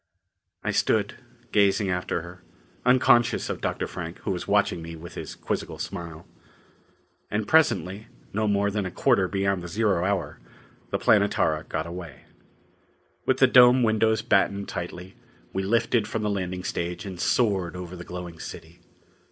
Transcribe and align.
I 0.63 0.71
stood, 0.71 1.13
gazing 1.51 1.91
after 1.91 2.23
her, 2.23 2.41
unconscious 2.87 3.51
of 3.51 3.61
Dr. 3.61 3.85
Frank, 3.85 4.17
who 4.21 4.31
was 4.31 4.47
watching 4.47 4.81
me 4.81 4.95
with 4.95 5.13
his 5.13 5.35
quizzical 5.35 5.77
smile. 5.77 6.25
And 7.29 7.47
presently, 7.47 8.07
no 8.33 8.47
more 8.47 8.71
than 8.71 8.87
a 8.87 8.89
quarter 8.89 9.27
beyond 9.27 9.61
the 9.61 9.67
zero 9.67 10.03
hour, 10.03 10.39
the 10.89 10.97
Planetara 10.97 11.65
got 11.65 11.85
away. 11.85 12.21
With 13.27 13.37
the 13.37 13.45
dome 13.45 13.83
windows 13.83 14.23
battened 14.23 14.67
tightly, 14.67 15.17
we 15.53 15.61
lifted 15.61 16.07
from 16.07 16.23
the 16.23 16.31
landing 16.31 16.63
stage 16.63 17.05
and 17.05 17.19
soared 17.19 17.75
over 17.75 17.95
the 17.95 18.03
glowing 18.03 18.39
city. 18.39 18.79